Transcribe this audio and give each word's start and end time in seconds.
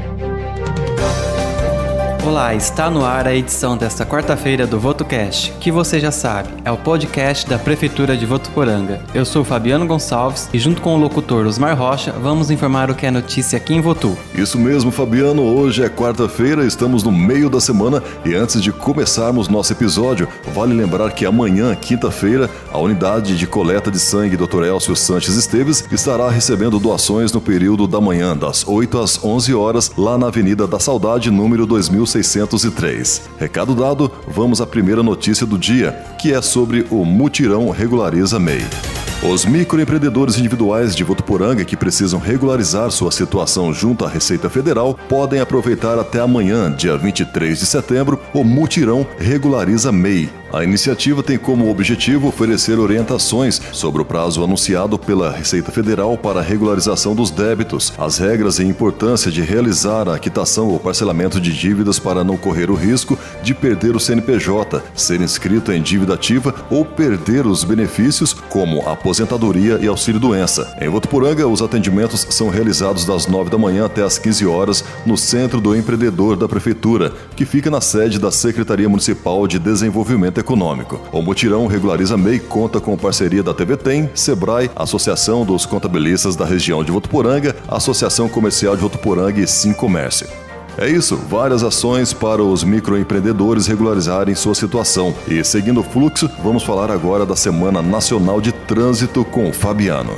Thank 0.00 0.20
you. 0.20 0.39
Olá, 2.30 2.54
está 2.54 2.88
no 2.88 3.04
ar 3.04 3.26
a 3.26 3.34
edição 3.34 3.76
desta 3.76 4.06
quarta-feira 4.06 4.64
do 4.64 4.78
VotoCast, 4.78 5.52
que 5.58 5.72
você 5.72 5.98
já 5.98 6.12
sabe, 6.12 6.48
é 6.64 6.70
o 6.70 6.76
podcast 6.76 7.44
da 7.44 7.58
Prefeitura 7.58 8.16
de 8.16 8.24
Votuporanga. 8.24 9.04
Eu 9.12 9.24
sou 9.24 9.42
Fabiano 9.42 9.84
Gonçalves 9.84 10.48
e 10.54 10.58
junto 10.60 10.80
com 10.80 10.94
o 10.94 10.96
locutor 10.96 11.44
Osmar 11.44 11.76
Rocha, 11.76 12.12
vamos 12.12 12.48
informar 12.48 12.88
o 12.88 12.94
que 12.94 13.04
é 13.04 13.10
notícia 13.10 13.56
aqui 13.56 13.74
em 13.74 13.80
Votu. 13.80 14.16
Isso 14.32 14.56
mesmo, 14.60 14.92
Fabiano, 14.92 15.42
hoje 15.42 15.82
é 15.82 15.88
quarta-feira, 15.88 16.64
estamos 16.64 17.02
no 17.02 17.10
meio 17.10 17.50
da 17.50 17.60
semana 17.60 18.00
e 18.24 18.32
antes 18.32 18.62
de 18.62 18.70
começarmos 18.70 19.48
nosso 19.48 19.72
episódio, 19.72 20.28
vale 20.54 20.72
lembrar 20.72 21.10
que 21.10 21.26
amanhã, 21.26 21.74
quinta-feira, 21.74 22.48
a 22.72 22.78
unidade 22.78 23.36
de 23.36 23.44
coleta 23.44 23.90
de 23.90 23.98
sangue 23.98 24.36
Dr. 24.36 24.62
Elcio 24.62 24.94
Sanches 24.94 25.34
Esteves 25.34 25.84
estará 25.90 26.30
recebendo 26.30 26.78
doações 26.78 27.32
no 27.32 27.40
período 27.40 27.88
da 27.88 28.00
manhã, 28.00 28.36
das 28.36 28.64
8 28.68 28.98
às 29.00 29.24
11 29.24 29.52
horas, 29.52 29.90
lá 29.98 30.16
na 30.16 30.28
Avenida 30.28 30.64
da 30.64 30.78
Saudade, 30.78 31.28
número 31.28 31.66
2000 31.66 32.19
603. 32.22 33.22
Recado 33.38 33.74
dado, 33.74 34.10
vamos 34.26 34.60
à 34.60 34.66
primeira 34.66 35.02
notícia 35.02 35.46
do 35.46 35.58
dia, 35.58 35.92
que 36.18 36.32
é 36.32 36.40
sobre 36.40 36.86
o 36.90 37.04
mutirão 37.04 37.70
Regulariza 37.70 38.38
MEI. 38.38 38.64
Os 39.22 39.44
microempreendedores 39.44 40.38
individuais 40.38 40.96
de 40.96 41.04
Votuporanga 41.04 41.62
que 41.62 41.76
precisam 41.76 42.18
regularizar 42.18 42.90
sua 42.90 43.12
situação 43.12 43.70
junto 43.70 44.02
à 44.02 44.08
Receita 44.08 44.48
Federal 44.48 44.98
podem 45.10 45.40
aproveitar 45.40 45.98
até 45.98 46.20
amanhã, 46.20 46.72
dia 46.72 46.96
23 46.96 47.58
de 47.58 47.66
setembro, 47.66 48.18
o 48.32 48.42
Mutirão 48.42 49.06
Regulariza 49.18 49.92
MEI, 49.92 50.30
a 50.52 50.64
iniciativa 50.64 51.22
tem 51.22 51.38
como 51.38 51.70
objetivo 51.70 52.26
oferecer 52.26 52.78
orientações 52.78 53.60
sobre 53.72 54.02
o 54.02 54.04
prazo 54.04 54.42
anunciado 54.42 54.98
pela 54.98 55.30
Receita 55.30 55.70
Federal 55.70 56.18
para 56.18 56.40
a 56.40 56.42
regularização 56.42 57.14
dos 57.14 57.30
débitos, 57.30 57.92
as 57.96 58.18
regras 58.18 58.58
e 58.58 58.64
importância 58.64 59.30
de 59.30 59.42
realizar 59.42 60.08
a 60.08 60.18
quitação 60.18 60.68
ou 60.68 60.80
parcelamento 60.80 61.40
de 61.40 61.52
dívidas 61.52 62.00
para 62.00 62.24
não 62.24 62.36
correr 62.36 62.68
o 62.68 62.74
risco 62.74 63.16
de 63.42 63.54
perder 63.54 63.94
o 63.94 64.00
CNPJ, 64.00 64.82
ser 64.94 65.20
inscrito 65.20 65.70
em 65.70 65.80
dívida 65.80 66.14
ativa 66.14 66.52
ou 66.68 66.84
perder 66.84 67.46
os 67.46 67.62
benefícios 67.62 68.32
como 68.32 68.88
aposentadoria 68.88 69.78
e 69.80 69.86
auxílio-doença. 69.86 70.76
Em 70.80 70.88
Votuporanga, 70.88 71.46
os 71.46 71.62
atendimentos 71.62 72.26
são 72.30 72.48
realizados 72.48 73.04
das 73.04 73.28
9 73.28 73.50
da 73.50 73.58
manhã 73.58 73.86
até 73.86 74.02
as 74.02 74.18
15 74.18 74.46
horas 74.46 74.84
no 75.06 75.16
Centro 75.16 75.60
do 75.60 75.76
Empreendedor 75.76 76.36
da 76.36 76.48
Prefeitura, 76.48 77.12
que 77.36 77.44
fica 77.44 77.70
na 77.70 77.80
sede 77.80 78.18
da 78.18 78.32
Secretaria 78.32 78.88
Municipal 78.88 79.46
de 79.46 79.58
Desenvolvimento 79.58 80.39
econômico. 80.40 81.00
O 81.12 81.22
mutirão 81.22 81.66
Regulariza 81.66 82.16
MEI 82.16 82.40
conta 82.40 82.80
com 82.80 82.96
parceria 82.96 83.42
da 83.42 83.54
TV 83.54 83.76
Tem, 83.76 84.10
Sebrae, 84.14 84.70
Associação 84.74 85.44
dos 85.44 85.64
Contabilistas 85.64 86.34
da 86.34 86.44
região 86.44 86.82
de 86.82 86.90
Votuporanga, 86.90 87.54
Associação 87.68 88.28
Comercial 88.28 88.74
de 88.74 88.82
Votuporanga 88.82 89.40
e 89.40 89.46
Sim 89.46 89.72
Comércio. 89.72 90.26
É 90.78 90.88
isso, 90.88 91.16
várias 91.16 91.62
ações 91.62 92.12
para 92.12 92.42
os 92.42 92.64
microempreendedores 92.64 93.66
regularizarem 93.66 94.34
sua 94.34 94.54
situação. 94.54 95.14
E 95.28 95.44
seguindo 95.44 95.80
o 95.80 95.84
fluxo, 95.84 96.30
vamos 96.42 96.62
falar 96.62 96.90
agora 96.90 97.26
da 97.26 97.36
Semana 97.36 97.82
Nacional 97.82 98.40
de 98.40 98.52
Trânsito 98.52 99.24
com 99.24 99.52
Fabiano. 99.52 100.16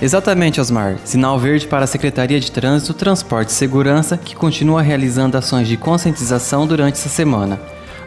Exatamente, 0.00 0.60
Osmar. 0.60 0.96
Sinal 1.04 1.38
verde 1.38 1.66
para 1.66 1.84
a 1.84 1.86
Secretaria 1.88 2.38
de 2.38 2.52
Trânsito, 2.52 2.94
Transporte 2.94 3.48
e 3.48 3.52
Segurança, 3.52 4.16
que 4.16 4.36
continua 4.36 4.80
realizando 4.80 5.36
ações 5.36 5.66
de 5.66 5.76
conscientização 5.76 6.66
durante 6.66 6.94
essa 6.94 7.08
semana. 7.08 7.58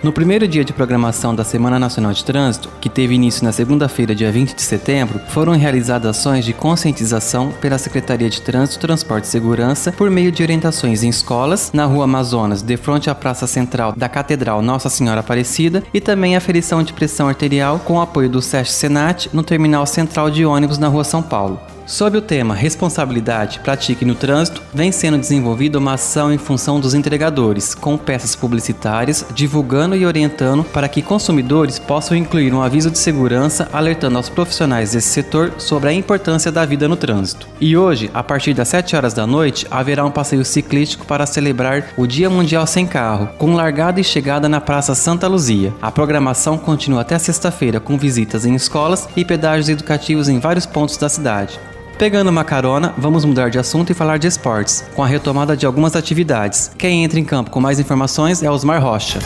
No 0.03 0.11
primeiro 0.11 0.47
dia 0.47 0.65
de 0.65 0.73
programação 0.73 1.35
da 1.35 1.43
Semana 1.43 1.77
Nacional 1.77 2.11
de 2.11 2.25
Trânsito, 2.25 2.69
que 2.81 2.89
teve 2.89 3.13
início 3.13 3.45
na 3.45 3.51
segunda-feira, 3.51 4.15
dia 4.15 4.31
20 4.31 4.55
de 4.55 4.61
setembro, 4.63 5.21
foram 5.27 5.55
realizadas 5.55 6.17
ações 6.17 6.43
de 6.43 6.53
conscientização 6.53 7.51
pela 7.61 7.77
Secretaria 7.77 8.27
de 8.27 8.41
Trânsito, 8.41 8.79
Transporte 8.79 9.25
e 9.25 9.27
Segurança 9.27 9.91
por 9.91 10.09
meio 10.09 10.31
de 10.31 10.41
orientações 10.41 11.03
em 11.03 11.09
escolas, 11.09 11.71
na 11.71 11.85
Rua 11.85 12.05
Amazonas, 12.05 12.63
de 12.63 12.77
frente 12.77 13.11
à 13.11 13.15
Praça 13.15 13.45
Central 13.45 13.93
da 13.95 14.09
Catedral 14.09 14.63
Nossa 14.63 14.89
Senhora 14.89 15.19
Aparecida, 15.19 15.83
e 15.93 16.01
também 16.01 16.35
aferição 16.35 16.81
de 16.81 16.93
pressão 16.93 17.27
arterial 17.27 17.77
com 17.77 18.01
apoio 18.01 18.27
do 18.27 18.41
SESC 18.41 18.73
Senat 18.73 19.29
no 19.31 19.43
Terminal 19.43 19.85
Central 19.85 20.31
de 20.31 20.43
Ônibus 20.43 20.79
na 20.79 20.87
Rua 20.87 21.03
São 21.03 21.21
Paulo. 21.21 21.59
Sob 21.85 22.17
o 22.17 22.21
tema 22.21 22.53
Responsabilidade 22.53 23.59
Pratique 23.59 24.05
no 24.05 24.15
Trânsito, 24.15 24.61
vem 24.73 24.91
sendo 24.91 25.17
desenvolvida 25.17 25.77
uma 25.77 25.93
ação 25.93 26.31
em 26.31 26.37
função 26.37 26.79
dos 26.79 26.93
entregadores, 26.93 27.75
com 27.75 27.97
peças 27.97 28.35
publicitárias 28.35 29.25
divulgando 29.33 29.95
e 29.95 30.05
orientando 30.05 30.63
para 30.63 30.87
que 30.87 31.01
consumidores 31.01 31.79
possam 31.79 32.15
incluir 32.15 32.53
um 32.53 32.61
aviso 32.61 32.89
de 32.89 32.97
segurança 32.97 33.67
alertando 33.73 34.17
aos 34.17 34.29
profissionais 34.29 34.91
desse 34.91 35.09
setor 35.09 35.53
sobre 35.57 35.89
a 35.89 35.93
importância 35.93 36.51
da 36.51 36.65
vida 36.65 36.87
no 36.87 36.95
trânsito. 36.95 37.47
E 37.59 37.75
hoje, 37.75 38.09
a 38.13 38.23
partir 38.23 38.53
das 38.53 38.69
7 38.69 38.95
horas 38.95 39.13
da 39.13 39.27
noite, 39.27 39.67
haverá 39.69 40.05
um 40.05 40.11
passeio 40.11 40.45
ciclístico 40.45 41.05
para 41.05 41.25
celebrar 41.25 41.89
o 41.97 42.07
Dia 42.07 42.29
Mundial 42.29 42.65
Sem 42.65 42.85
Carro, 42.85 43.29
com 43.37 43.53
largada 43.53 43.99
e 43.99 44.03
chegada 44.03 44.47
na 44.47 44.61
Praça 44.61 44.95
Santa 44.95 45.27
Luzia. 45.27 45.73
A 45.81 45.91
programação 45.91 46.57
continua 46.57 47.01
até 47.01 47.17
sexta-feira 47.17 47.79
com 47.79 47.97
visitas 47.97 48.45
em 48.45 48.55
escolas 48.55 49.07
e 49.15 49.25
pedágios 49.25 49.69
educativos 49.69 50.29
em 50.29 50.39
vários 50.39 50.65
pontos 50.65 50.97
da 50.97 51.09
cidade. 51.09 51.59
Pegando 52.01 52.31
uma 52.31 52.43
carona, 52.43 52.95
vamos 52.97 53.23
mudar 53.23 53.49
de 53.49 53.59
assunto 53.59 53.91
e 53.91 53.93
falar 53.93 54.17
de 54.17 54.25
esportes, 54.25 54.83
com 54.95 55.03
a 55.03 55.07
retomada 55.07 55.55
de 55.55 55.67
algumas 55.67 55.95
atividades. 55.95 56.71
Quem 56.75 57.03
entra 57.03 57.19
em 57.19 57.23
campo 57.23 57.51
com 57.51 57.61
mais 57.61 57.79
informações 57.79 58.41
é 58.41 58.49
Osmar 58.49 58.81
Rocha. 58.81 59.19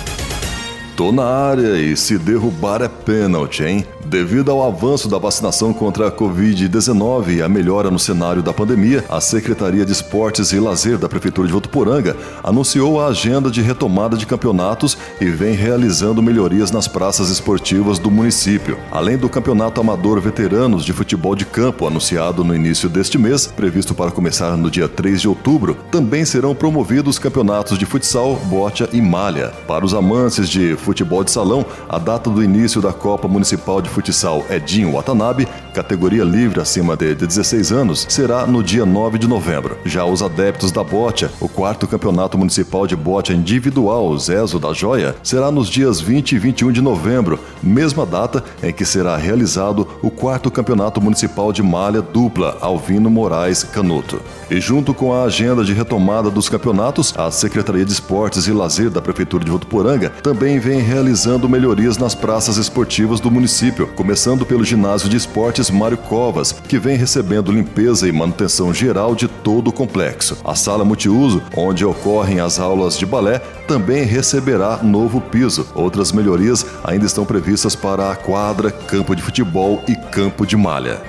Tô 0.96 1.12
na 1.12 1.26
área 1.26 1.78
e 1.78 1.98
se 1.98 2.18
derrubar 2.18 2.82
é 2.82 2.88
pênalti, 2.88 3.64
hein? 3.64 3.86
Devido 4.06 4.52
ao 4.52 4.66
avanço 4.66 5.10
da 5.10 5.18
vacinação 5.18 5.74
contra 5.74 6.08
a 6.08 6.12
Covid-19 6.12 7.38
e 7.38 7.42
a 7.42 7.50
melhora 7.50 7.90
no 7.92 7.98
cenário 7.98 8.42
da 8.42 8.54
pandemia, 8.54 9.04
a 9.10 9.20
Secretaria 9.20 9.84
de 9.84 9.92
Esportes 9.92 10.54
e 10.54 10.60
Lazer 10.60 10.98
da 10.98 11.10
Prefeitura 11.10 11.48
de 11.48 11.54
Votuporanga 11.54 12.16
anunciou 12.44 13.02
a 13.02 13.08
agenda 13.08 13.50
de 13.50 13.62
retomada 13.62 14.16
de 14.16 14.28
campeonatos 14.28 14.96
e 15.20 15.26
vem 15.26 15.54
realizando 15.54 16.22
melhorias 16.22 16.72
nas 16.72 16.88
praças 16.88 17.30
esportivas 17.30 17.98
do 17.98 18.12
município. 18.12 18.78
Além 18.92 19.18
do 19.18 19.28
Campeonato 19.28 19.82
Amador 19.82 20.22
Veteranos 20.22 20.86
de 20.86 20.94
Futebol 20.94 21.36
de 21.36 21.46
Campo, 21.46 21.88
anunciado 21.88 22.44
no 22.44 22.56
início 22.56 22.88
deste 22.88 23.18
mês, 23.18 23.48
previsto 23.48 23.96
para 23.96 24.12
começar 24.12 24.56
no 24.56 24.70
dia 24.70 24.88
3 24.88 25.20
de 25.20 25.28
outubro, 25.28 25.76
também 25.92 26.24
serão 26.24 26.54
promovidos 26.54 27.18
campeonatos 27.20 27.78
de 27.78 27.86
futsal, 27.86 28.36
bocha 28.46 28.88
e 28.94 29.02
malha. 29.02 29.52
Para 29.68 29.84
os 29.84 29.94
amantes 29.94 30.48
de 30.48 30.76
futebol 30.86 31.24
de 31.24 31.32
salão, 31.32 31.66
a 31.90 31.98
data 31.98 32.30
do 32.30 32.44
início 32.44 32.80
da 32.80 32.94
Copa 32.94 33.28
Municipal 33.28 33.82
de 33.82 33.90
futsal 33.90 34.46
Edinho 34.50 34.94
Watanabe, 34.94 35.48
categoria 35.74 36.24
livre 36.24 36.62
acima 36.62 36.96
de 36.96 37.16
16 37.16 37.72
anos, 37.72 38.06
será 38.08 38.46
no 38.46 38.64
dia 38.64 38.86
9 38.86 39.18
de 39.18 39.28
novembro. 39.28 39.78
Já 39.84 40.06
os 40.06 40.22
adeptos 40.22 40.72
da 40.72 40.84
bocha, 40.84 41.32
o 41.42 41.50
quarto 41.50 41.88
campeonato 41.88 42.38
municipal 42.38 42.86
de 42.86 42.96
bocha 42.96 43.34
individual 43.34 44.16
Zezo 44.18 44.60
da 44.60 44.72
Joia, 44.72 45.16
será 45.24 45.52
nos 45.52 45.68
dias 45.70 46.00
20 46.00 46.34
e 46.34 46.40
21 46.40 46.72
de 46.72 46.82
novembro, 46.82 47.40
mesma 47.62 48.06
data 48.06 48.44
em 48.62 48.72
que 48.72 48.86
será 48.86 49.18
realizado 49.18 49.88
o 50.02 50.12
quarto 50.12 50.52
campeonato 50.52 51.02
municipal 51.02 51.52
de 51.52 51.64
malha 51.64 52.02
dupla 52.02 52.58
Alvino 52.62 53.10
Moraes 53.10 53.64
Canuto. 53.64 54.22
E 54.50 54.62
junto 54.62 54.94
com 54.94 55.14
a 55.14 55.24
agenda 55.24 55.64
de 55.64 55.74
retomada 55.74 56.30
dos 56.30 56.48
campeonatos, 56.48 57.14
a 57.18 57.32
Secretaria 57.32 57.84
de 57.84 57.92
Esportes 57.92 58.48
e 58.48 58.52
Lazer 58.52 58.90
da 58.90 59.02
Prefeitura 59.02 59.44
de 59.44 59.52
Votuporanga 59.52 60.10
também 60.10 60.60
vem 60.60 60.75
realizando 60.82 61.50
melhorias 61.50 61.98
nas 61.98 62.16
praças 62.16 62.58
esportivas 62.58 63.20
do 63.20 63.32
município 63.32 63.88
começando 63.88 64.46
pelo 64.46 64.64
ginásio 64.64 65.10
de 65.10 65.18
esportes 65.18 65.70
Mário 65.70 65.98
Covas, 65.98 66.52
que 66.52 66.78
vem 66.78 66.98
recebendo 66.98 67.52
limpeza 67.52 68.08
e 68.08 68.12
manutenção 68.12 68.74
geral 68.74 69.16
de 69.16 69.28
todo 69.28 69.70
o 69.70 69.74
complexo. 69.74 70.38
A 70.44 70.56
sala 70.56 70.86
multiuso, 70.86 71.42
onde 71.56 71.86
ocorrem 71.86 72.40
as 72.40 72.60
aulas 72.60 72.98
de 72.98 73.06
balé, 73.06 73.40
também 73.68 74.04
receberá 74.04 74.78
novo 74.84 75.20
piso. 75.20 75.68
Outras 75.76 76.12
melhorias 76.12 76.66
ainda 76.84 77.06
estão 77.06 77.26
previstas 77.26 77.76
para 77.76 78.12
a 78.12 78.16
quadra, 78.16 78.72
campo 78.72 79.16
de 79.16 79.22
futebol 79.22 79.84
e 79.88 79.96
campo 79.96 80.46
de 80.46 80.56
malha. 80.56 81.02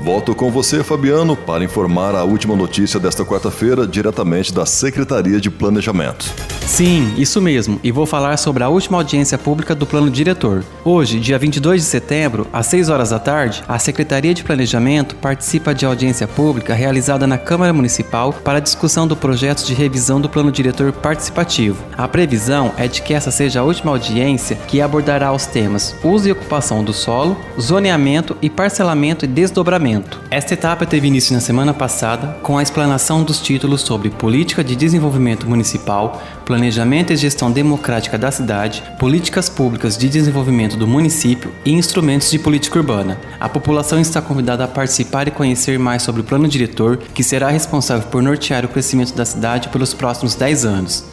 Volto 0.00 0.34
com 0.34 0.50
você, 0.50 0.84
Fabiano, 0.84 1.36
para 1.36 1.64
informar 1.64 2.14
a 2.14 2.22
última 2.22 2.54
notícia 2.54 3.00
desta 3.00 3.24
quarta-feira, 3.24 3.86
diretamente 3.86 4.54
da 4.54 4.64
Secretaria 4.64 5.40
de 5.40 5.50
Planejamento. 5.50 6.26
Sim, 6.68 7.14
isso 7.16 7.40
mesmo, 7.40 7.80
e 7.82 7.90
vou 7.90 8.04
falar 8.04 8.36
sobre 8.36 8.62
a 8.62 8.68
última 8.68 8.98
audiência 8.98 9.38
pública 9.38 9.74
do 9.74 9.86
Plano 9.86 10.10
Diretor. 10.10 10.62
Hoje, 10.84 11.18
dia 11.18 11.38
22 11.38 11.80
de 11.80 11.88
setembro, 11.88 12.46
às 12.52 12.66
6 12.66 12.90
horas 12.90 13.10
da 13.10 13.18
tarde, 13.18 13.64
a 13.66 13.78
Secretaria 13.78 14.34
de 14.34 14.44
Planejamento 14.44 15.16
participa 15.16 15.74
de 15.74 15.86
audiência 15.86 16.28
pública 16.28 16.74
realizada 16.74 17.26
na 17.26 17.38
Câmara 17.38 17.72
Municipal 17.72 18.32
para 18.32 18.60
discussão 18.60 19.08
do 19.08 19.16
projeto 19.16 19.64
de 19.64 19.74
revisão 19.74 20.20
do 20.20 20.28
Plano 20.28 20.52
Diretor 20.52 20.92
Participativo. 20.92 21.82
A 21.96 22.06
previsão 22.06 22.72
é 22.76 22.86
de 22.86 23.02
que 23.02 23.14
essa 23.14 23.30
seja 23.30 23.60
a 23.60 23.64
última 23.64 23.90
audiência 23.90 24.56
que 24.68 24.80
abordará 24.80 25.32
os 25.32 25.46
temas 25.46 25.96
uso 26.04 26.28
e 26.28 26.32
ocupação 26.32 26.84
do 26.84 26.92
solo, 26.92 27.36
zoneamento 27.58 28.36
e 28.42 28.48
parcelamento 28.50 29.24
e 29.24 29.28
desdobramento. 29.28 30.20
Esta 30.30 30.52
etapa 30.54 30.86
teve 30.86 31.08
início 31.08 31.32
na 31.32 31.40
semana 31.40 31.72
passada 31.72 32.36
com 32.42 32.58
a 32.58 32.62
explanação 32.62 33.24
dos 33.24 33.40
títulos 33.40 33.80
sobre 33.80 34.10
Política 34.10 34.62
de 34.62 34.76
Desenvolvimento 34.76 35.48
Municipal, 35.48 36.22
Planejamento 36.58 37.12
e 37.12 37.16
Gestão 37.16 37.52
Democrática 37.52 38.18
da 38.18 38.32
Cidade, 38.32 38.82
Políticas 38.98 39.48
Públicas 39.48 39.96
de 39.96 40.08
Desenvolvimento 40.08 40.76
do 40.76 40.88
Município 40.88 41.52
e 41.64 41.72
Instrumentos 41.72 42.32
de 42.32 42.36
Política 42.36 42.80
Urbana. 42.80 43.16
A 43.38 43.48
população 43.48 44.00
está 44.00 44.20
convidada 44.20 44.64
a 44.64 44.68
participar 44.68 45.28
e 45.28 45.30
conhecer 45.30 45.78
mais 45.78 46.02
sobre 46.02 46.20
o 46.20 46.24
plano 46.24 46.48
diretor, 46.48 46.96
que 47.14 47.22
será 47.22 47.48
responsável 47.48 48.08
por 48.08 48.20
nortear 48.24 48.64
o 48.64 48.68
crescimento 48.68 49.14
da 49.14 49.24
cidade 49.24 49.68
pelos 49.68 49.94
próximos 49.94 50.34
10 50.34 50.64
anos. 50.64 51.04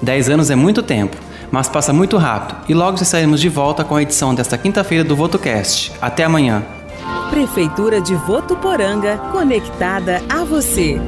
10 0.00 0.30
anos 0.30 0.50
é 0.50 0.56
muito 0.56 0.82
tempo 0.82 1.18
mas 1.52 1.68
passa 1.68 1.92
muito 1.92 2.16
rápido 2.16 2.64
e 2.68 2.74
logo 2.74 3.00
estaremos 3.00 3.40
de 3.40 3.48
volta 3.48 3.84
com 3.84 3.94
a 3.94 4.02
edição 4.02 4.34
desta 4.34 4.58
quinta-feira 4.58 5.04
do 5.04 5.14
VotoCast. 5.14 5.92
Até 6.00 6.24
amanhã! 6.24 6.64
Prefeitura 7.30 8.00
de 8.00 8.14
Votuporanga, 8.14 9.18
conectada 9.30 10.20
a 10.28 10.42
você. 10.42 10.98